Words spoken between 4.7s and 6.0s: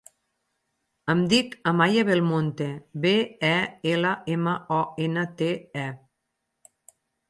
o, ena, te, e.